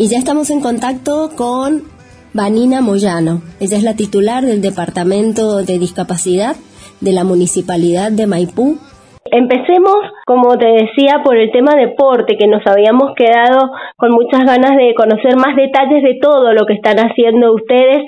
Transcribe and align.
Y 0.00 0.08
ya 0.08 0.16
estamos 0.16 0.48
en 0.48 0.62
contacto 0.62 1.28
con 1.36 1.82
Vanina 2.32 2.80
Moyano. 2.80 3.42
Ella 3.60 3.76
es 3.76 3.82
la 3.82 3.96
titular 3.96 4.42
del 4.42 4.62
Departamento 4.62 5.58
de 5.58 5.78
Discapacidad 5.78 6.56
de 7.02 7.12
la 7.12 7.22
Municipalidad 7.22 8.10
de 8.10 8.26
Maipú. 8.26 8.78
Empecemos, 9.30 9.96
como 10.24 10.56
te 10.56 10.68
decía, 10.68 11.20
por 11.22 11.36
el 11.36 11.52
tema 11.52 11.76
deporte, 11.76 12.38
que 12.38 12.46
nos 12.48 12.66
habíamos 12.66 13.12
quedado 13.14 13.72
con 13.98 14.12
muchas 14.12 14.40
ganas 14.46 14.74
de 14.78 14.94
conocer 14.96 15.36
más 15.36 15.54
detalles 15.54 16.02
de 16.02 16.16
todo 16.18 16.54
lo 16.54 16.64
que 16.64 16.80
están 16.80 16.96
haciendo 16.96 17.52
ustedes 17.52 18.00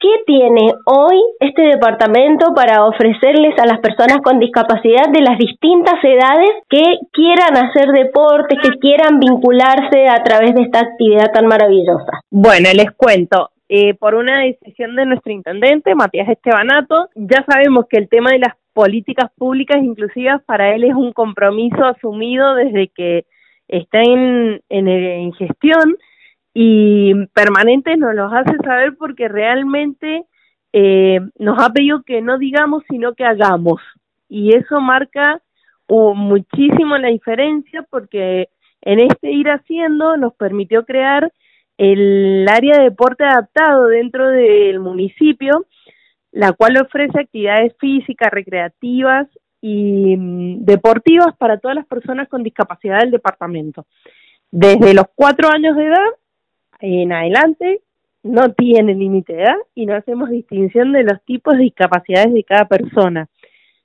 ¿Qué 0.00 0.08
tiene 0.24 0.72
hoy 0.86 1.20
este 1.40 1.60
departamento 1.60 2.54
para 2.54 2.86
ofrecerles 2.86 3.58
a 3.58 3.66
las 3.66 3.80
personas 3.80 4.22
con 4.24 4.38
discapacidad 4.38 5.12
de 5.12 5.20
las 5.20 5.36
distintas 5.36 6.02
edades 6.02 6.48
que 6.70 6.82
quieran 7.12 7.54
hacer 7.58 7.88
deporte, 7.88 8.56
que 8.62 8.78
quieran 8.78 9.20
vincularse 9.20 10.08
a 10.08 10.22
través 10.24 10.54
de 10.54 10.62
esta 10.62 10.80
actividad 10.80 11.30
tan 11.34 11.46
maravillosa? 11.46 12.22
Bueno, 12.30 12.70
les 12.74 12.90
cuento. 12.92 13.50
Eh, 13.68 13.92
por 13.92 14.14
una 14.14 14.40
decisión 14.40 14.96
de 14.96 15.04
nuestro 15.04 15.32
intendente, 15.32 15.94
Matías 15.94 16.30
Estebanato, 16.30 17.10
ya 17.14 17.44
sabemos 17.46 17.84
que 17.86 17.98
el 17.98 18.08
tema 18.08 18.30
de 18.30 18.38
las 18.38 18.54
políticas 18.72 19.30
públicas 19.36 19.82
inclusivas 19.82 20.42
para 20.44 20.74
él 20.74 20.84
es 20.84 20.94
un 20.94 21.12
compromiso 21.12 21.84
asumido 21.84 22.54
desde 22.54 22.88
que 22.88 23.26
está 23.68 24.00
en, 24.00 24.62
en, 24.70 24.88
en 24.88 25.32
gestión 25.34 25.98
y 26.52 27.14
permanente 27.28 27.96
nos 27.96 28.14
los 28.14 28.32
hace 28.32 28.56
saber 28.64 28.96
porque 28.96 29.28
realmente 29.28 30.24
eh, 30.72 31.20
nos 31.38 31.62
ha 31.62 31.70
pedido 31.70 32.02
que 32.02 32.20
no 32.22 32.38
digamos 32.38 32.82
sino 32.88 33.14
que 33.14 33.24
hagamos 33.24 33.80
y 34.28 34.54
eso 34.54 34.80
marca 34.80 35.40
muchísimo 35.88 36.96
la 36.98 37.08
diferencia 37.08 37.84
porque 37.90 38.48
en 38.82 39.00
este 39.00 39.32
ir 39.32 39.48
haciendo 39.48 40.16
nos 40.16 40.34
permitió 40.34 40.84
crear 40.84 41.32
el 41.76 42.46
área 42.48 42.76
de 42.78 42.84
deporte 42.84 43.24
adaptado 43.24 43.86
dentro 43.86 44.28
del 44.28 44.80
municipio, 44.80 45.66
la 46.30 46.52
cual 46.52 46.76
ofrece 46.76 47.20
actividades 47.20 47.74
físicas, 47.78 48.30
recreativas 48.30 49.26
y 49.60 50.16
mm, 50.16 50.64
deportivas 50.64 51.34
para 51.38 51.58
todas 51.58 51.76
las 51.76 51.86
personas 51.86 52.28
con 52.28 52.42
discapacidad 52.42 53.00
del 53.00 53.10
departamento. 53.10 53.86
Desde 54.50 54.94
los 54.94 55.06
cuatro 55.14 55.48
años 55.48 55.76
de 55.76 55.86
edad 55.86 56.10
en 56.80 57.12
adelante 57.12 57.80
no 58.22 58.52
tiene 58.52 58.94
límite 58.94 59.32
de 59.34 59.42
edad 59.42 59.56
y 59.74 59.86
no 59.86 59.94
hacemos 59.94 60.30
distinción 60.30 60.92
de 60.92 61.04
los 61.04 61.22
tipos 61.24 61.56
de 61.56 61.64
discapacidades 61.64 62.34
de 62.34 62.44
cada 62.44 62.66
persona. 62.66 63.28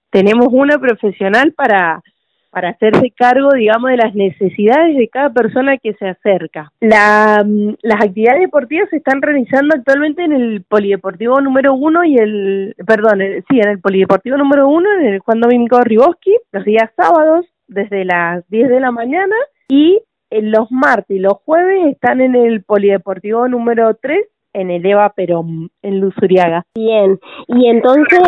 Tenemos 0.09 0.47
una 0.51 0.77
profesional 0.77 1.53
para, 1.53 2.01
para 2.49 2.69
hacerse 2.69 3.11
cargo, 3.11 3.51
digamos, 3.53 3.91
de 3.91 3.97
las 3.97 4.15
necesidades 4.15 4.97
de 4.97 5.07
cada 5.09 5.29
persona 5.31 5.77
que 5.77 5.93
se 5.93 6.07
acerca. 6.07 6.71
La, 6.79 7.45
las 7.81 8.01
actividades 8.01 8.41
deportivas 8.41 8.89
se 8.89 8.97
están 8.97 9.21
realizando 9.21 9.75
actualmente 9.75 10.23
en 10.23 10.33
el 10.33 10.63
Polideportivo 10.63 11.41
número 11.41 11.73
uno 11.73 12.03
y 12.03 12.15
el, 12.15 12.75
perdón, 12.85 13.19
sí, 13.49 13.59
en 13.59 13.69
el 13.69 13.79
Polideportivo 13.79 14.37
número 14.37 14.67
uno, 14.67 14.89
en 14.99 15.05
el 15.05 15.19
Juan 15.19 15.41
Domingo 15.41 15.81
Riboski, 15.81 16.35
los 16.51 16.65
días 16.65 16.89
sábados, 16.95 17.45
desde 17.67 18.05
las 18.05 18.47
10 18.49 18.69
de 18.69 18.79
la 18.79 18.91
mañana, 18.91 19.35
y 19.67 19.99
los 20.41 20.71
martes 20.71 21.17
y 21.17 21.19
los 21.19 21.33
jueves 21.45 21.93
están 21.93 22.21
en 22.21 22.35
el 22.35 22.63
Polideportivo 22.63 23.47
número 23.47 23.95
3 23.95 24.25
en 24.55 24.71
el 24.71 24.85
Eva 24.85 25.09
Perón, 25.09 25.69
en 25.81 25.99
Luzuriaga. 25.99 26.63
Bien, 26.75 27.19
y 27.49 27.67
entonces, 27.67 28.19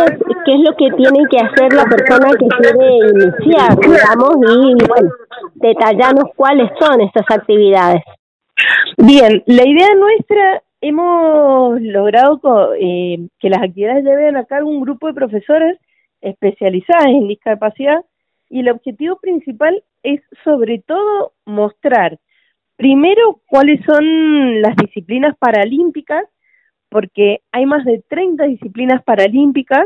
¿qué 0.45 0.53
es 0.53 0.59
lo 0.59 0.75
que 0.75 0.91
tiene 0.97 1.25
que 1.31 1.37
hacer 1.37 1.73
la 1.73 1.85
persona 1.85 2.29
que 2.37 2.47
quiere 2.47 2.97
iniciar, 2.97 3.77
digamos, 3.79 4.35
y 4.41 4.87
bueno, 4.87 5.09
detallarnos 5.55 6.25
cuáles 6.35 6.69
son 6.79 7.01
estas 7.01 7.25
actividades? 7.29 8.03
Bien, 8.97 9.41
la 9.45 9.67
idea 9.67 9.87
nuestra, 9.95 10.63
hemos 10.81 11.79
logrado 11.81 12.73
eh, 12.79 13.19
que 13.39 13.49
las 13.49 13.63
actividades 13.63 14.03
lleven 14.03 14.35
a 14.35 14.45
cabo 14.45 14.69
un 14.69 14.81
grupo 14.81 15.07
de 15.07 15.13
profesores 15.13 15.79
especializadas 16.21 17.07
en 17.07 17.27
discapacidad 17.27 18.03
y 18.49 18.61
el 18.61 18.69
objetivo 18.69 19.17
principal 19.17 19.83
es 20.03 20.21
sobre 20.43 20.79
todo 20.79 21.33
mostrar 21.45 22.19
primero 22.77 23.41
cuáles 23.47 23.83
son 23.85 24.61
las 24.61 24.75
disciplinas 24.77 25.35
paralímpicas, 25.37 26.23
porque 26.89 27.41
hay 27.51 27.65
más 27.65 27.83
de 27.83 28.03
30 28.07 28.45
disciplinas 28.45 29.03
paralímpicas, 29.03 29.85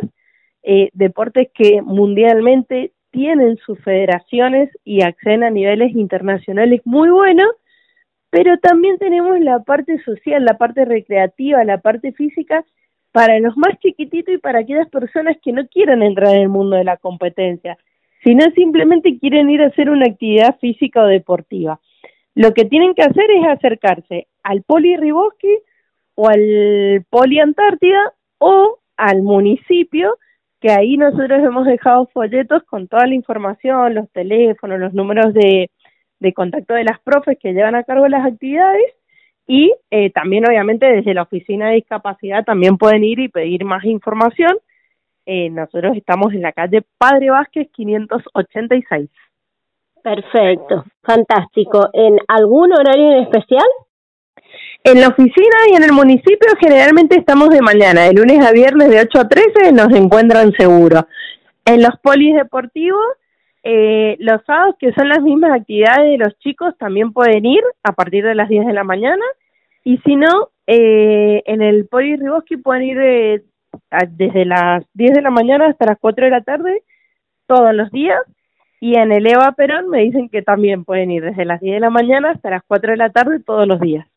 eh, 0.62 0.90
deportes 0.94 1.50
que 1.54 1.82
mundialmente 1.82 2.92
tienen 3.10 3.58
sus 3.66 3.80
federaciones 3.80 4.70
y 4.84 5.02
acceden 5.02 5.44
a 5.44 5.50
niveles 5.50 5.96
internacionales 5.96 6.82
muy 6.86 7.10
buenos, 7.10 7.50
pero 8.30 8.58
también 8.60 8.98
tenemos 8.98 9.40
la 9.40 9.60
parte 9.60 10.02
social, 10.04 10.46
la 10.46 10.58
parte 10.58 10.86
recreativa, 10.86 11.64
la 11.64 11.80
parte 11.80 12.12
física 12.14 12.64
para 13.12 13.40
los 13.40 13.58
más 13.58 13.78
chiquititos 13.80 14.36
y 14.36 14.38
para 14.38 14.60
aquellas 14.60 14.90
personas 14.90 15.36
que 15.44 15.52
no 15.52 15.68
quieren 15.68 16.04
entrar 16.04 16.36
en 16.36 16.44
el 16.44 16.50
mundo 16.50 16.78
de 16.78 16.86
la 16.86 16.98
competencia 16.98 17.78
sino 18.24 18.50
simplemente 18.52 19.18
quieren 19.20 19.50
ir 19.50 19.62
a 19.62 19.68
hacer 19.68 19.90
una 19.90 20.06
actividad 20.06 20.58
física 20.60 21.02
o 21.04 21.08
deportiva. 21.08 21.80
Lo 22.36 22.54
que 22.54 22.66
tienen 22.66 22.94
que 22.94 23.02
hacer 23.02 23.30
es 23.32 23.46
acercarse 23.46 24.28
al 24.44 24.64
Poli 24.64 24.96
Riboski 24.96 25.58
o 26.16 26.28
al 26.30 27.06
Poli 27.10 27.40
Antártida 27.40 28.14
o 28.38 28.80
al 28.98 29.24
municipio, 29.24 30.18
que 30.60 30.72
ahí 30.72 30.98
nosotros 30.98 31.40
hemos 31.44 31.66
dejado 31.66 32.08
folletos 32.14 32.64
con 32.64 32.88
toda 32.88 33.08
la 33.08 33.16
información, 33.16 33.96
los 33.96 34.10
teléfonos, 34.12 34.80
los 34.80 34.94
números 34.94 35.34
de, 35.34 35.72
de 36.20 36.34
contacto 36.34 36.76
de 36.76 36.84
las 36.84 37.00
profes 37.00 37.38
que 37.42 37.54
llevan 37.54 37.76
a 37.76 37.84
cargo 37.84 38.08
las 38.08 38.26
actividades 38.26 38.94
y 39.48 39.74
eh, 39.90 40.12
también 40.12 40.48
obviamente 40.48 40.86
desde 40.86 41.16
la 41.16 41.24
oficina 41.24 41.70
de 41.70 41.76
discapacidad 41.76 42.46
también 42.46 42.78
pueden 42.78 43.04
ir 43.04 43.20
y 43.20 43.28
pedir 43.28 43.66
más 43.66 43.84
información 43.84 44.58
eh, 45.26 45.50
nosotros 45.50 45.96
estamos 45.96 46.34
en 46.34 46.42
la 46.42 46.52
calle 46.52 46.84
Padre 46.98 47.30
Vázquez 47.30 47.68
586. 47.74 49.10
Perfecto, 50.04 50.86
fantástico. 51.04 51.90
¿En 51.94 52.18
algún 52.28 52.74
horario 52.74 53.12
en 53.12 53.24
especial? 53.24 53.66
En 54.84 55.00
la 55.00 55.10
oficina 55.10 55.58
y 55.72 55.76
en 55.76 55.84
el 55.84 55.92
municipio 55.92 56.50
generalmente 56.60 57.16
estamos 57.16 57.50
de 57.50 57.62
mañana, 57.62 58.06
de 58.06 58.14
lunes 58.14 58.44
a 58.44 58.52
viernes 58.52 58.90
de 58.90 59.02
8 59.02 59.20
a 59.20 59.28
13 59.30 59.72
nos 59.74 59.94
encuentran 59.94 60.52
seguros. 60.54 61.04
En 61.66 61.84
los 61.84 62.00
polideportivos, 62.02 63.06
eh, 63.64 64.18
los 64.20 64.44
sábados 64.46 64.76
que 64.80 64.92
son 64.94 65.08
las 65.08 65.22
mismas 65.22 65.52
actividades 65.52 66.10
de 66.10 66.18
los 66.18 66.38
chicos 66.40 66.76
también 66.80 67.14
pueden 67.14 67.46
ir 67.46 67.62
a 67.84 67.92
partir 67.92 68.26
de 68.26 68.34
las 68.34 68.50
10 68.50 68.66
de 68.66 68.74
la 68.74 68.84
mañana 68.84 69.24
y 69.84 69.98
si 70.00 70.16
no, 70.16 70.50
eh, 70.66 71.44
en 71.46 71.62
el 71.62 71.88
Poli 71.88 72.16
Riboski 72.16 72.58
pueden 72.58 72.84
ir 72.84 72.98
de 72.98 73.44
desde 74.10 74.46
las 74.46 74.86
10 74.94 75.14
de 75.14 75.22
la 75.22 75.32
mañana 75.32 75.68
hasta 75.68 75.86
las 75.86 75.98
4 76.00 76.26
de 76.26 76.32
la 76.32 76.42
tarde, 76.42 76.84
todos 77.48 77.74
los 77.74 77.92
días. 77.92 78.20
Y 78.80 78.96
en 78.96 79.12
el 79.12 79.28
Eva 79.28 79.52
Perón 79.52 79.90
me 79.90 80.00
dicen 80.00 80.30
que 80.30 80.42
también 80.42 80.86
pueden 80.86 81.12
ir 81.12 81.24
desde 81.24 81.46
las 81.46 81.60
10 81.62 81.76
de 81.76 81.80
la 81.80 81.90
mañana 81.90 82.32
hasta 82.32 82.50
las 82.50 82.64
4 82.68 82.92
de 82.92 82.98
la 82.98 83.10
tarde 83.12 83.40
todos 83.46 83.68
los 83.68 83.80
días. 83.80 84.08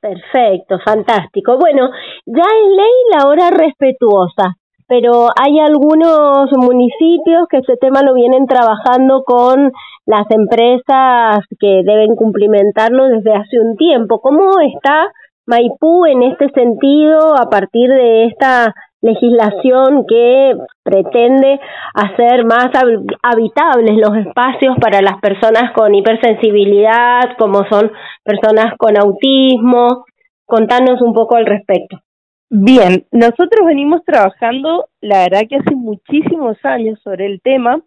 Perfecto, 0.00 0.78
fantástico. 0.84 1.58
Bueno, 1.58 1.90
ya 2.26 2.42
es 2.42 2.76
ley 2.76 3.16
la 3.16 3.28
hora 3.28 3.50
respetuosa, 3.50 4.56
pero 4.88 5.28
hay 5.40 5.60
algunos 5.60 6.50
municipios 6.56 7.46
que 7.48 7.58
ese 7.58 7.76
tema 7.76 8.02
lo 8.02 8.14
vienen 8.14 8.46
trabajando 8.46 9.22
con 9.24 9.70
las 10.06 10.26
empresas 10.30 11.44
que 11.60 11.82
deben 11.84 12.16
cumplimentarlo 12.16 13.08
desde 13.08 13.32
hace 13.32 13.60
un 13.60 13.76
tiempo. 13.76 14.20
¿Cómo 14.20 14.60
está 14.60 15.06
Maipú 15.46 16.06
en 16.06 16.22
este 16.22 16.48
sentido 16.50 17.34
a 17.34 17.50
partir 17.50 17.90
de 17.90 18.26
esta 18.26 18.74
legislación 19.00 20.06
que 20.06 20.54
pretende 20.84 21.60
hacer 21.94 22.44
más 22.44 22.68
habitables 23.22 23.96
los 23.96 24.16
espacios 24.16 24.76
para 24.80 25.02
las 25.02 25.20
personas 25.20 25.72
con 25.74 25.94
hipersensibilidad, 25.94 27.36
como 27.38 27.64
son 27.68 27.90
personas 28.22 28.74
con 28.78 28.96
autismo. 28.96 30.04
Contanos 30.46 31.02
un 31.02 31.12
poco 31.12 31.36
al 31.36 31.46
respecto. 31.46 31.98
Bien, 32.48 33.06
nosotros 33.10 33.66
venimos 33.66 34.04
trabajando, 34.04 34.88
la 35.00 35.20
verdad 35.24 35.48
que 35.48 35.56
hace 35.56 35.74
muchísimos 35.74 36.56
años 36.64 37.00
sobre 37.02 37.26
el 37.26 37.40
tema, 37.40 37.80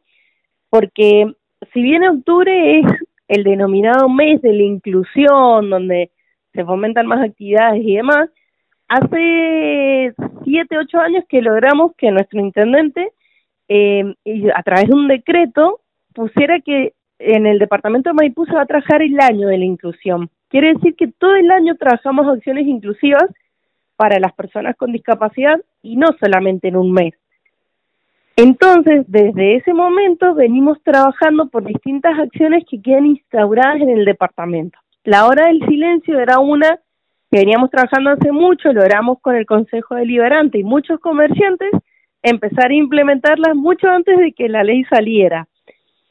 porque 0.69 1.31
si 1.72 1.81
bien 1.81 2.04
octubre 2.04 2.80
es 2.80 2.86
el 3.28 3.44
denominado 3.44 4.10
mes 4.10 4.42
de 4.42 4.54
la 4.54 4.63
inclusión, 4.63 5.69
donde 5.69 6.12
se 6.56 6.66
fomentan 6.66 7.06
más 7.06 7.22
actividades 7.24 7.84
y 7.84 7.96
demás, 7.96 8.30
hace 8.88 10.13
siete, 10.44 10.78
ocho 10.78 11.00
años 11.00 11.24
que 11.30 11.42
logramos 11.42 11.92
que 11.98 12.12
nuestro 12.12 12.40
intendente, 12.40 13.12
eh, 13.68 14.16
a 14.56 14.63
través 14.63 14.88
de 14.88 14.96
un 14.96 15.07
decreto, 15.07 15.81
pusiera 16.13 16.60
que 16.62 16.94
en 17.19 17.46
el 17.46 17.60
departamento 17.60 18.10
de 18.10 18.16
Maipú 18.16 18.46
se 18.46 18.54
va 18.54 18.62
a 18.62 18.66
trabajar 18.66 19.02
el 19.02 19.19
año 19.19 19.48
de 19.48 19.57
la 19.57 19.66
inclusión. 19.66 20.30
Quiere 20.50 20.74
decir 20.74 20.96
que 20.96 21.07
todo 21.07 21.36
el 21.36 21.52
año 21.52 21.75
trabajamos 21.75 22.28
acciones 22.28 22.68
inclusivas 22.68 23.25
para 23.96 24.19
las 24.19 24.34
personas 24.34 24.75
con 24.75 24.92
discapacidad 24.92 25.60
y 25.81 25.96
no 25.96 26.08
solamente 26.19 26.68
en 26.68 26.75
un 26.78 26.92
mes. 26.92 27.13
Entonces, 28.38 29.06
desde 29.08 29.56
ese 29.56 29.74
momento 29.74 30.34
venimos 30.36 30.81
trabajando 30.84 31.48
por 31.48 31.63
distintas 31.63 32.19
acciones 32.19 32.66
que 32.69 32.81
quedan 32.81 33.06
instauradas 33.06 33.81
en 33.81 33.90
el 33.90 34.04
departamento. 34.04 34.78
La 35.06 35.28
hora 35.28 35.46
del 35.50 35.60
silencio 35.68 36.19
era 36.19 36.40
una 36.40 36.80
que 37.30 37.38
veníamos 37.38 37.69
trabajando 37.69 38.10
hace 38.10 38.31
mucho, 38.31 38.74
logramos 38.74 39.19
con 39.22 39.36
el 39.36 39.46
Consejo 39.46 39.94
Deliberante 39.94 40.57
y 40.57 40.63
muchos 40.63 41.00
comerciantes 41.00 41.69
empezar 42.24 42.72
a 42.72 42.74
implementarlas 42.74 43.56
mucho 43.56 43.88
antes 43.88 44.18
de 44.18 44.31
que 44.31 44.50
la 44.50 44.63
ley 44.63 44.84
saliera. 44.86 45.48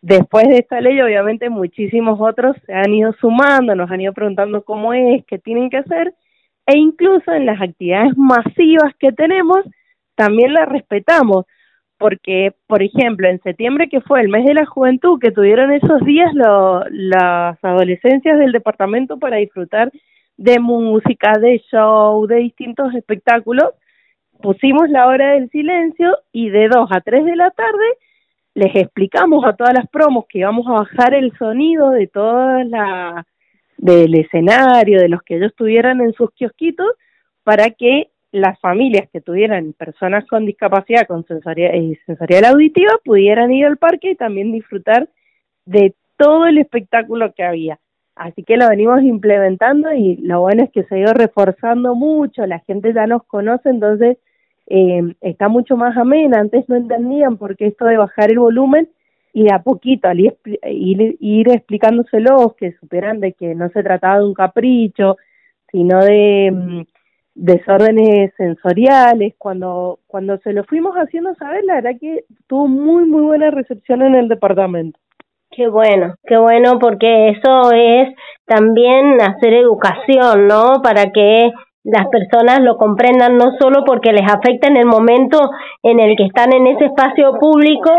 Después 0.01 0.45
de 0.45 0.59
esta 0.59 0.81
ley, 0.81 1.01
obviamente, 1.01 1.51
muchísimos 1.51 2.21
otros 2.21 2.57
se 2.67 2.73
han 2.73 2.95
ido 2.95 3.13
sumando, 3.15 3.75
nos 3.75 3.91
han 3.91 4.01
ido 4.01 4.13
preguntando 4.13 4.63
cómo 4.63 4.93
es, 4.93 5.25
qué 5.27 5.41
tienen 5.41 5.71
que 5.71 5.79
hacer, 5.79 6.15
e 6.65 6.79
incluso 6.79 7.33
en 7.33 7.47
las 7.47 7.61
actividades 7.61 8.17
masivas 8.17 8.95
que 9.01 9.11
tenemos, 9.11 9.59
también 10.15 10.55
las 10.55 10.69
respetamos, 10.69 11.47
porque, 12.05 12.53
por 12.67 12.83
ejemplo, 12.83 13.27
en 13.27 13.41
septiembre, 13.41 13.89
que 13.89 14.03
fue 14.03 14.21
el 14.21 14.29
mes 14.29 14.45
de 14.45 14.53
la 14.53 14.67
juventud, 14.67 15.19
que 15.19 15.31
tuvieron 15.31 15.73
esos 15.73 16.05
días 16.05 16.31
las 16.35 17.57
adolescencias 17.65 18.39
del 18.39 18.53
departamento 18.53 19.19
para 19.19 19.39
disfrutar 19.39 19.91
de 20.37 20.59
música, 20.59 21.33
de 21.41 21.63
show, 21.71 22.27
de 22.27 22.37
distintos 22.41 22.95
espectáculos, 22.95 23.71
pusimos 24.43 24.91
la 24.91 25.07
hora 25.07 25.33
del 25.33 25.49
silencio 25.49 26.15
y 26.31 26.51
de 26.51 26.69
2 26.69 26.91
a 26.93 27.01
3 27.01 27.25
de 27.25 27.37
la 27.37 27.51
tarde 27.53 27.87
les 28.53 28.77
explicamos 28.77 29.43
a 29.47 29.55
todas 29.55 29.73
las 29.73 29.89
promos 29.89 30.27
que 30.29 30.41
íbamos 30.41 30.67
a 30.67 30.73
bajar 30.73 31.15
el 31.15 31.35
sonido 31.39 31.89
de 31.89 32.07
toda 32.09 32.65
la 32.65 33.27
del 33.79 34.15
escenario, 34.15 35.01
de 35.01 35.09
los 35.09 35.23
que 35.23 35.37
ellos 35.37 35.55
tuvieran 35.57 36.03
en 36.03 36.13
sus 36.13 36.31
kiosquitos, 36.33 36.87
para 37.45 37.71
que 37.71 38.11
las 38.35 38.59
familias 38.59 39.09
que 39.13 39.21
tuvieran 39.21 39.75
personas 39.75 40.27
con 40.27 40.45
discapacidad 40.45 41.07
con 41.07 41.25
sensorial, 41.25 41.73
eh, 41.73 42.01
sensorial 42.05 42.45
auditiva 42.47 42.91
pudieran 43.05 43.53
ir 43.53 43.65
al 43.65 43.77
parque 43.77 44.11
y 44.11 44.17
también 44.17 44.51
disfrutar 44.51 45.09
de 45.67 45.95
todo 46.17 46.47
el 46.47 46.59
espectáculo 46.59 47.33
que 47.33 47.45
había. 47.45 47.79
Así 48.17 48.43
que 48.43 48.57
lo 48.57 48.69
venimos 48.69 49.03
implementando 49.03 49.93
y 49.93 50.17
lo 50.17 50.41
bueno 50.41 50.65
es 50.65 50.71
que 50.73 50.83
se 50.83 50.97
ha 50.97 50.99
ido 50.99 51.15
reforzando 51.15 51.95
mucho, 51.95 52.45
la 52.45 52.59
gente 52.61 52.93
ya 52.93 53.07
nos 53.07 53.23
conoce, 53.25 53.69
entonces 53.69 54.19
eh, 54.67 55.15
está 55.21 55.49
mucho 55.49 55.77
más 55.77 55.97
amena. 55.97 56.41
Antes 56.41 56.69
no 56.69 56.75
entendían 56.75 57.37
por 57.37 57.57
qué 57.57 57.67
esto 57.67 57.85
de 57.85 57.99
bajar 57.99 58.33
el 58.33 58.41
volumen 58.41 58.89
y 59.33 59.45
de 59.45 59.55
a 59.55 59.63
poquito 59.63 60.09
al 60.09 60.19
ir, 60.19 60.37
ir, 60.65 61.49
explicándoselos 61.51 62.55
que 62.57 62.73
superan 62.81 63.21
de 63.21 63.33
que 63.33 63.55
no 63.55 63.69
se 63.71 63.83
trataba 63.85 64.19
de 64.19 64.25
un 64.25 64.35
capricho, 64.35 65.19
sino 65.71 66.05
de 66.05 66.51
mm, 66.53 66.83
desórdenes 67.35 68.33
sensoriales. 68.37 69.35
Cuando, 69.39 69.99
cuando 70.07 70.39
se 70.39 70.53
lo 70.53 70.65
fuimos 70.65 70.95
haciendo 70.95 71.35
saber, 71.35 71.65
la 71.65 71.75
verdad 71.75 71.99
que 72.01 72.25
tuvo 72.47 72.69
muy, 72.69 73.05
muy 73.05 73.23
buena 73.23 73.51
recepción 73.51 74.03
en 74.03 74.15
el 74.15 74.29
departamento. 74.29 74.99
Qué 75.51 75.69
bueno, 75.69 76.15
qué 76.27 76.37
bueno 76.37 76.79
porque 76.81 77.29
eso 77.29 77.71
es 77.73 78.09
también 78.45 79.21
hacer 79.21 79.55
educación, 79.55 80.49
¿no? 80.49 80.83
Para 80.83 81.13
que 81.13 81.53
las 81.85 82.07
personas 82.09 82.61
lo 82.61 82.77
comprendan 82.77 83.37
no 83.37 83.53
solo 83.61 83.85
porque 83.85 84.13
les 84.13 84.29
afecta 84.29 84.69
en 84.69 84.79
el 84.79 84.87
momento 84.87 85.39
en 85.83 86.01
el 86.01 86.17
que 86.17 86.25
están 86.25 86.53
en 86.53 86.67
ese 86.67 86.87
espacio 86.87 87.39
público, 87.39 87.91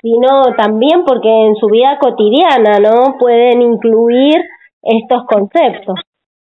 sino 0.00 0.54
también 0.56 1.04
porque 1.04 1.28
en 1.28 1.54
su 1.56 1.66
vida 1.66 1.98
cotidiana, 2.00 2.78
¿no? 2.78 3.16
Pueden 3.18 3.60
incluir 3.60 4.40
estos 4.82 5.24
conceptos. 5.26 5.96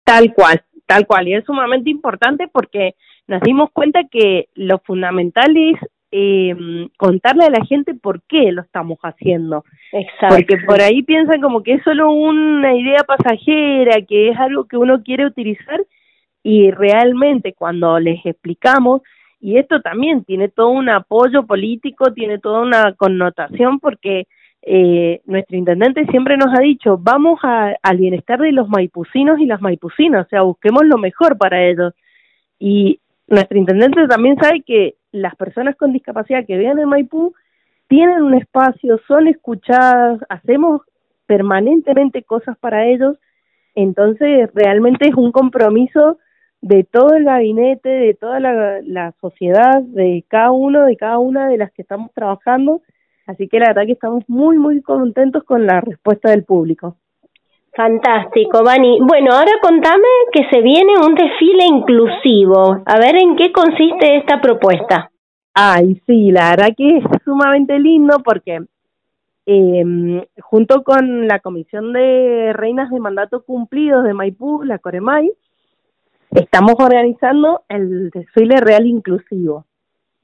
Tal 0.04 0.34
cual, 0.34 0.60
tal 0.90 1.06
cual. 1.06 1.28
Y 1.28 1.34
es 1.34 1.44
sumamente 1.44 1.88
importante 1.88 2.48
porque 2.48 2.96
nos 3.28 3.40
dimos 3.42 3.70
cuenta 3.72 4.00
que 4.10 4.48
lo 4.56 4.80
fundamental 4.80 5.56
es 5.56 5.78
eh, 6.10 6.52
contarle 6.96 7.44
a 7.44 7.50
la 7.50 7.64
gente 7.64 7.94
por 7.94 8.22
qué 8.22 8.50
lo 8.50 8.62
estamos 8.62 8.98
haciendo. 9.04 9.64
Exacto. 9.92 10.34
Porque 10.34 10.56
por 10.66 10.80
ahí 10.80 11.04
piensan 11.04 11.40
como 11.40 11.62
que 11.62 11.74
es 11.74 11.84
solo 11.84 12.10
una 12.10 12.74
idea 12.74 13.04
pasajera, 13.06 14.02
que 14.02 14.30
es 14.30 14.38
algo 14.38 14.64
que 14.64 14.76
uno 14.76 15.04
quiere 15.04 15.26
utilizar 15.26 15.80
y 16.42 16.72
realmente 16.72 17.52
cuando 17.52 18.00
les 18.00 18.26
explicamos, 18.26 19.02
y 19.40 19.58
esto 19.58 19.80
también 19.82 20.24
tiene 20.24 20.48
todo 20.48 20.70
un 20.70 20.88
apoyo 20.88 21.46
político, 21.46 22.12
tiene 22.12 22.38
toda 22.38 22.62
una 22.62 22.94
connotación 22.94 23.78
porque 23.78 24.26
eh, 24.62 25.20
nuestro 25.24 25.56
intendente 25.56 26.04
siempre 26.06 26.36
nos 26.36 26.56
ha 26.56 26.62
dicho, 26.62 26.98
vamos 26.98 27.40
a, 27.42 27.74
al 27.82 27.96
bienestar 27.96 28.38
de 28.40 28.52
los 28.52 28.68
maipucinos 28.68 29.38
y 29.40 29.46
las 29.46 29.60
maipucinas, 29.60 30.26
o 30.26 30.28
sea, 30.28 30.42
busquemos 30.42 30.84
lo 30.84 30.98
mejor 30.98 31.38
para 31.38 31.64
ellos. 31.64 31.94
Y 32.58 33.00
nuestro 33.26 33.58
intendente 33.58 34.06
también 34.06 34.36
sabe 34.36 34.62
que 34.62 34.96
las 35.12 35.34
personas 35.36 35.76
con 35.76 35.92
discapacidad 35.92 36.46
que 36.46 36.58
vean 36.58 36.78
en 36.78 36.88
Maipú 36.88 37.34
tienen 37.88 38.22
un 38.22 38.34
espacio, 38.34 39.00
son 39.08 39.26
escuchadas, 39.28 40.20
hacemos 40.28 40.82
permanentemente 41.26 42.22
cosas 42.22 42.56
para 42.58 42.86
ellos, 42.86 43.16
entonces 43.74 44.50
realmente 44.54 45.08
es 45.08 45.14
un 45.14 45.32
compromiso 45.32 46.18
de 46.60 46.84
todo 46.84 47.14
el 47.14 47.24
gabinete, 47.24 47.88
de 47.88 48.14
toda 48.14 48.38
la, 48.38 49.14
sociedad, 49.20 49.80
de 49.82 50.24
cada 50.28 50.50
uno, 50.50 50.84
de 50.84 50.96
cada 50.96 51.18
una 51.18 51.48
de 51.48 51.56
las 51.56 51.72
que 51.72 51.82
estamos 51.82 52.12
trabajando. 52.12 52.82
Así 53.30 53.46
que 53.46 53.60
la 53.60 53.68
verdad 53.68 53.86
que 53.86 53.92
estamos 53.92 54.24
muy, 54.26 54.58
muy 54.58 54.82
contentos 54.82 55.44
con 55.44 55.64
la 55.64 55.80
respuesta 55.80 56.30
del 56.30 56.42
público. 56.42 56.96
Fantástico, 57.72 58.64
Vani. 58.64 58.98
Bueno, 59.00 59.32
ahora 59.32 59.52
contame 59.62 60.08
que 60.32 60.48
se 60.50 60.60
viene 60.60 60.94
un 61.00 61.14
desfile 61.14 61.64
inclusivo. 61.64 62.82
A 62.84 62.98
ver 62.98 63.14
en 63.16 63.36
qué 63.36 63.52
consiste 63.52 64.16
esta 64.16 64.40
propuesta. 64.40 65.12
Ay, 65.54 66.02
sí, 66.06 66.32
la 66.32 66.50
verdad 66.50 66.74
que 66.76 66.98
es 66.98 67.04
sumamente 67.24 67.78
lindo 67.78 68.18
porque 68.24 68.64
eh, 69.46 70.26
junto 70.40 70.82
con 70.82 71.28
la 71.28 71.38
Comisión 71.38 71.92
de 71.92 72.52
Reinas 72.52 72.90
de 72.90 72.98
Mandato 72.98 73.44
Cumplidos 73.44 74.02
de 74.04 74.14
Maipú, 74.14 74.64
la 74.64 74.80
Coremay, 74.80 75.30
estamos 76.32 76.74
organizando 76.78 77.62
el 77.68 78.10
desfile 78.10 78.56
real 78.56 78.86
inclusivo. 78.86 79.66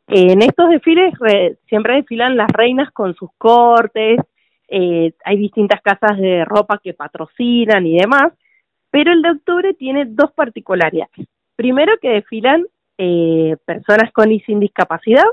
En 0.08 0.40
estos 0.42 0.70
desfiles 0.70 1.14
siempre 1.68 1.96
desfilan 1.96 2.36
las 2.36 2.48
reinas 2.50 2.90
con 2.92 3.14
sus 3.14 3.30
cortes, 3.38 4.20
eh, 4.68 5.12
hay 5.24 5.36
distintas 5.36 5.80
casas 5.80 6.18
de 6.18 6.44
ropa 6.44 6.80
que 6.82 6.94
patrocinan 6.94 7.86
y 7.86 7.98
demás, 7.98 8.32
pero 8.90 9.12
el 9.12 9.22
de 9.22 9.30
octubre 9.30 9.74
tiene 9.74 10.04
dos 10.06 10.32
particularidades. 10.32 11.26
Primero 11.56 11.94
que 12.00 12.10
desfilan 12.10 12.66
eh, 12.98 13.56
personas 13.64 14.12
con 14.12 14.32
y 14.32 14.40
sin 14.40 14.60
discapacidad. 14.60 15.26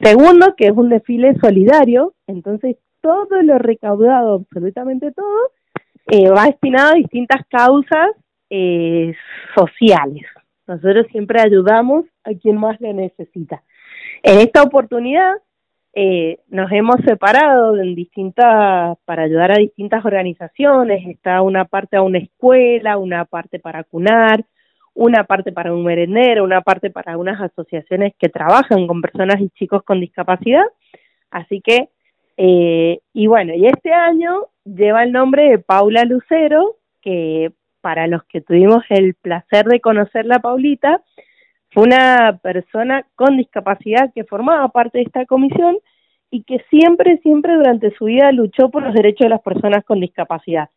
Segundo, 0.00 0.54
que 0.56 0.66
es 0.66 0.72
un 0.72 0.90
desfile 0.90 1.34
solidario, 1.40 2.14
entonces 2.26 2.76
todo 3.00 3.42
lo 3.42 3.58
recaudado, 3.58 4.34
absolutamente 4.34 5.12
todo, 5.12 5.50
eh, 6.08 6.28
va 6.28 6.44
destinado 6.44 6.92
a 6.92 6.96
distintas 6.96 7.46
causas 7.48 8.08
eh, 8.50 9.14
sociales. 9.54 10.24
Nosotros 10.66 11.06
siempre 11.10 11.40
ayudamos 11.40 12.06
a 12.24 12.32
quien 12.34 12.56
más 12.56 12.80
lo 12.80 12.92
necesita. 12.92 13.62
En 14.22 14.40
esta 14.40 14.62
oportunidad 14.62 15.34
eh, 15.94 16.40
nos 16.48 16.70
hemos 16.72 16.96
separado 17.06 17.78
en 17.78 17.94
distintas 17.94 18.98
para 19.06 19.22
ayudar 19.22 19.52
a 19.52 19.58
distintas 19.58 20.04
organizaciones. 20.04 21.06
Está 21.06 21.40
una 21.40 21.64
parte 21.64 21.96
a 21.96 22.02
una 22.02 22.18
escuela, 22.18 22.98
una 22.98 23.24
parte 23.24 23.58
para 23.58 23.82
cunar, 23.84 24.44
una 24.92 25.24
parte 25.24 25.52
para 25.52 25.72
un 25.72 25.84
merendero, 25.84 26.44
una 26.44 26.60
parte 26.60 26.90
para 26.90 27.16
unas 27.16 27.40
asociaciones 27.40 28.14
que 28.18 28.28
trabajan 28.28 28.86
con 28.86 29.00
personas 29.00 29.40
y 29.40 29.48
chicos 29.50 29.82
con 29.84 30.00
discapacidad. 30.00 30.64
Así 31.30 31.62
que, 31.62 31.88
eh, 32.36 33.00
y 33.14 33.26
bueno, 33.26 33.54
y 33.54 33.66
este 33.66 33.92
año 33.92 34.48
lleva 34.64 35.02
el 35.02 35.12
nombre 35.12 35.48
de 35.48 35.58
Paula 35.58 36.04
Lucero, 36.04 36.76
que 37.00 37.52
para 37.86 38.08
los 38.08 38.24
que 38.24 38.40
tuvimos 38.40 38.82
el 38.88 39.14
placer 39.14 39.64
de 39.66 39.78
conocer 39.78 40.26
la 40.26 40.40
Paulita, 40.40 41.02
fue 41.70 41.84
una 41.84 42.40
persona 42.42 43.06
con 43.14 43.36
discapacidad 43.36 44.12
que 44.12 44.24
formaba 44.24 44.70
parte 44.70 44.98
de 44.98 45.04
esta 45.04 45.24
comisión 45.24 45.76
y 46.28 46.42
que 46.42 46.58
siempre, 46.68 47.18
siempre 47.18 47.54
durante 47.54 47.94
su 47.94 48.06
vida 48.06 48.32
luchó 48.32 48.70
por 48.70 48.82
los 48.82 48.92
derechos 48.92 49.26
de 49.26 49.28
las 49.28 49.40
personas 49.40 49.84
con 49.84 50.00
discapacidad. 50.00 50.68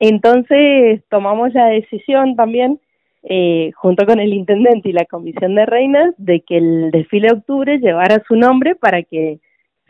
Entonces 0.00 1.00
tomamos 1.08 1.54
la 1.54 1.66
decisión 1.66 2.34
también, 2.34 2.80
eh, 3.22 3.70
junto 3.76 4.04
con 4.04 4.18
el 4.18 4.32
intendente 4.32 4.88
y 4.88 4.92
la 4.94 5.04
comisión 5.04 5.54
de 5.54 5.64
reinas, 5.64 6.12
de 6.18 6.40
que 6.40 6.56
el 6.56 6.90
desfile 6.90 7.28
de 7.28 7.34
octubre 7.34 7.78
llevara 7.78 8.20
su 8.26 8.34
nombre 8.34 8.74
para 8.74 9.04
que 9.04 9.38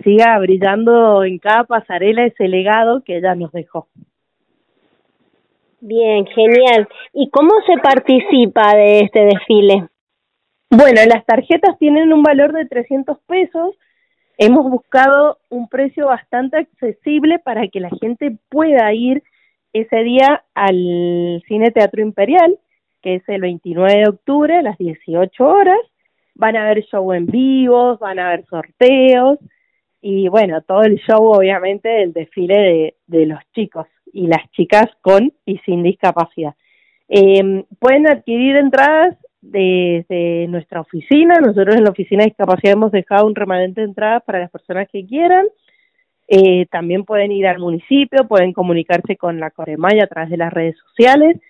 siga 0.04 0.38
brillando 0.38 1.25
en 1.25 1.38
cada 1.38 1.64
pasarela 1.64 2.26
ese 2.26 2.46
legado 2.46 3.02
que 3.04 3.16
ella 3.16 3.34
nos 3.34 3.52
dejó. 3.52 3.88
Bien, 5.80 6.26
genial. 6.26 6.88
¿Y 7.12 7.30
cómo 7.30 7.50
se 7.66 7.80
participa 7.80 8.75
de 8.75 9.00
este 9.00 9.20
desfile? 9.20 9.88
Bueno, 10.70 11.00
las 11.06 11.25
tarjetas 11.25 11.78
tienen 11.78 12.12
un 12.12 12.23
valor 12.23 12.52
de 12.52 12.66
300 12.66 13.18
pesos. 13.26 13.76
Hemos 14.38 14.68
buscado 14.70 15.38
un 15.49 15.68
precio 15.68 16.06
bastante 16.06 16.58
accesible 16.58 17.38
para 17.38 17.68
que 17.68 17.80
la 17.80 17.90
gente 18.00 18.37
pueda 18.49 18.92
ir 18.92 19.23
ese 19.73 20.02
día 20.02 20.44
al 20.54 21.42
Cine 21.47 21.70
Teatro 21.70 22.02
Imperial, 22.02 22.58
que 23.00 23.16
es 23.16 23.28
el 23.28 23.42
29 23.42 24.00
de 24.00 24.08
octubre 24.08 24.56
a 24.56 24.62
las 24.62 24.78
18 24.78 25.44
horas. 25.44 25.78
Van 26.35 26.56
a 26.56 26.64
haber 26.64 26.85
show 26.87 27.12
en 27.12 27.26
vivo, 27.26 27.99
van 27.99 28.18
a 28.18 28.28
haber 28.28 28.44
sorteos 28.47 29.38
y 30.00 30.28
bueno, 30.28 30.62
todo 30.62 30.83
el 30.83 30.97
show 31.00 31.33
obviamente 31.33 31.88
del 31.88 32.12
desfile 32.12 32.55
de, 32.55 32.95
de 33.07 33.26
los 33.26 33.40
chicos 33.55 33.87
y 34.12 34.26
las 34.26 34.50
chicas 34.52 34.87
con 35.02 35.33
y 35.45 35.59
sin 35.59 35.83
discapacidad. 35.83 36.55
Eh, 37.09 37.64
pueden 37.78 38.09
adquirir 38.09 38.57
entradas 38.57 39.17
desde 39.40 40.47
nuestra 40.49 40.81
oficina. 40.81 41.37
Nosotros 41.40 41.76
en 41.76 41.85
la 41.85 41.90
oficina 41.90 42.23
de 42.23 42.31
discapacidad 42.31 42.75
hemos 42.75 42.93
dejado 42.93 43.26
un 43.26 43.35
remanente 43.35 43.81
de 43.81 43.88
entradas 43.88 44.23
para 44.25 44.40
las 44.40 44.50
personas 44.50 44.88
que 44.93 45.07
quieran. 45.07 45.47
Eh, 46.28 46.67
también 46.67 47.05
pueden 47.05 47.33
ir 47.33 47.47
al 47.47 47.59
municipio, 47.59 48.28
pueden 48.28 48.52
comunicarse 48.52 49.17
con 49.17 49.40
la 49.40 49.50
Coremaya 49.50 50.05
a 50.05 50.09
través 50.09 50.31
de 50.31 50.37
las 50.37 50.52
redes 50.52 50.76
sociales. 50.78 51.40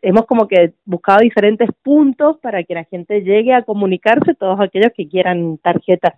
Hemos 0.00 0.24
como 0.26 0.48
que 0.48 0.72
buscado 0.84 1.20
diferentes 1.20 1.68
puntos 1.82 2.38
para 2.38 2.64
que 2.64 2.74
la 2.74 2.84
gente 2.84 3.20
llegue 3.20 3.52
a 3.52 3.62
comunicarse, 3.62 4.34
todos 4.34 4.58
aquellos 4.58 4.92
que 4.96 5.06
quieran 5.06 5.58
tarjetas. 5.58 6.14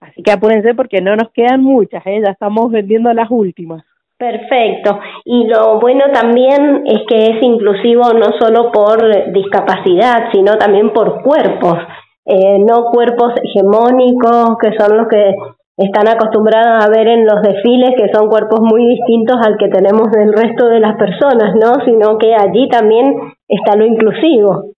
Así 0.00 0.22
que 0.22 0.30
apúrense 0.30 0.74
porque 0.74 1.00
no 1.00 1.16
nos 1.16 1.30
quedan 1.32 1.62
muchas, 1.62 2.06
¿eh? 2.06 2.20
ya 2.24 2.32
estamos 2.32 2.70
vendiendo 2.70 3.12
las 3.12 3.30
últimas. 3.30 3.84
Perfecto. 4.16 4.98
Y 5.24 5.46
lo 5.46 5.78
bueno 5.78 6.04
también 6.12 6.82
es 6.86 7.00
que 7.08 7.30
es 7.30 7.42
inclusivo 7.42 8.12
no 8.14 8.32
solo 8.38 8.72
por 8.72 9.32
discapacidad, 9.32 10.30
sino 10.32 10.56
también 10.56 10.92
por 10.92 11.22
cuerpos, 11.22 11.78
eh, 12.26 12.58
no 12.58 12.90
cuerpos 12.92 13.32
hegemónicos 13.42 14.58
que 14.60 14.76
son 14.76 14.96
los 14.96 15.08
que 15.08 15.34
están 15.78 16.08
acostumbrados 16.08 16.84
a 16.84 16.90
ver 16.90 17.06
en 17.06 17.24
los 17.24 17.40
desfiles, 17.42 17.90
que 17.96 18.10
son 18.12 18.28
cuerpos 18.28 18.60
muy 18.60 18.84
distintos 18.88 19.36
al 19.40 19.56
que 19.56 19.68
tenemos 19.68 20.10
del 20.10 20.32
resto 20.32 20.68
de 20.68 20.80
las 20.80 20.96
personas, 20.96 21.54
¿no? 21.54 21.84
Sino 21.84 22.18
que 22.18 22.34
allí 22.34 22.68
también 22.68 23.14
está 23.46 23.76
lo 23.76 23.86
inclusivo. 23.86 24.72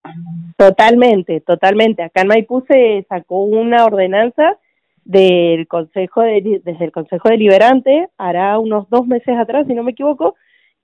Totalmente, 0.58 1.40
totalmente. 1.40 2.04
Acá 2.04 2.22
en 2.22 2.28
Maipú 2.28 2.66
se 2.68 3.06
sacó 3.08 3.44
una 3.44 3.86
ordenanza 3.86 4.58
del 5.06 5.68
Consejo 5.68 6.22
de, 6.22 6.62
desde 6.64 6.86
el 6.86 6.92
Consejo 6.92 7.30
Deliberante, 7.30 8.10
hará 8.18 8.60
unos 8.60 8.90
dos 8.90 9.08
meses 9.08 9.38
atrás, 9.38 9.68
si 9.68 9.74
no 9.74 9.84
me 9.84 9.92
equivoco, 9.92 10.36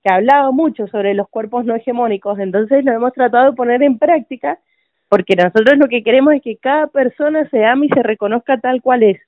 que 0.02 0.12
hablaba 0.12 0.50
mucho 0.52 0.86
sobre 0.88 1.14
los 1.14 1.28
cuerpos 1.28 1.64
no 1.64 1.74
hegemónicos. 1.74 2.38
Entonces 2.38 2.84
lo 2.84 2.92
hemos 2.92 3.12
tratado 3.12 3.50
de 3.50 3.56
poner 3.56 3.82
en 3.82 3.98
práctica 3.98 4.58
porque 5.08 5.36
nosotros 5.36 5.78
lo 5.78 5.88
que 5.88 6.02
queremos 6.02 6.34
es 6.34 6.42
que 6.42 6.56
cada 6.56 6.88
persona 6.88 7.48
se 7.50 7.64
ame 7.64 7.86
y 7.86 7.88
se 7.90 8.02
reconozca 8.02 8.58
tal 8.58 8.82
cual 8.82 9.02
es 9.02 9.20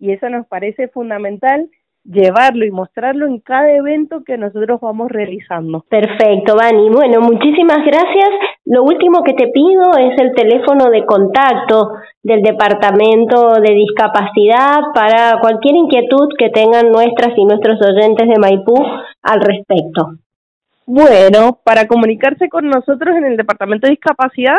y 0.00 0.12
eso 0.12 0.28
nos 0.28 0.46
parece 0.46 0.88
fundamental 0.88 1.70
llevarlo 2.10 2.64
y 2.64 2.70
mostrarlo 2.70 3.26
en 3.26 3.38
cada 3.38 3.70
evento 3.72 4.22
que 4.24 4.36
nosotros 4.36 4.80
vamos 4.80 5.10
realizando. 5.10 5.84
Perfecto, 5.88 6.56
Vani. 6.56 6.90
Bueno, 6.90 7.20
muchísimas 7.20 7.84
gracias. 7.84 8.28
Lo 8.64 8.82
último 8.82 9.22
que 9.22 9.34
te 9.34 9.48
pido 9.48 9.96
es 9.98 10.20
el 10.20 10.34
teléfono 10.34 10.90
de 10.90 11.04
contacto 11.04 11.92
del 12.22 12.42
Departamento 12.42 13.54
de 13.60 13.74
Discapacidad 13.74 14.80
para 14.94 15.38
cualquier 15.40 15.76
inquietud 15.76 16.28
que 16.38 16.50
tengan 16.50 16.90
nuestras 16.90 17.36
y 17.36 17.44
nuestros 17.44 17.80
oyentes 17.82 18.28
de 18.28 18.38
Maipú 18.38 18.76
al 19.22 19.40
respecto. 19.40 20.14
Bueno, 20.86 21.58
para 21.64 21.86
comunicarse 21.86 22.48
con 22.48 22.68
nosotros 22.68 23.16
en 23.16 23.24
el 23.24 23.36
Departamento 23.36 23.86
de 23.86 23.92
Discapacidad 23.92 24.58